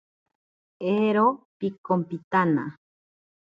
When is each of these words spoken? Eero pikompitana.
Eero 0.93 1.27
pikompitana. 1.59 2.65